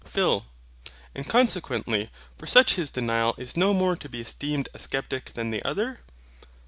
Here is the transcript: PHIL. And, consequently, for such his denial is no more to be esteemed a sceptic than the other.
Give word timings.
PHIL. 0.03 0.45
And, 1.13 1.29
consequently, 1.29 2.09
for 2.35 2.47
such 2.47 2.73
his 2.73 2.89
denial 2.89 3.35
is 3.37 3.55
no 3.55 3.71
more 3.71 3.95
to 3.97 4.09
be 4.09 4.19
esteemed 4.21 4.67
a 4.73 4.79
sceptic 4.79 5.33
than 5.35 5.51
the 5.51 5.61
other. 5.63 5.99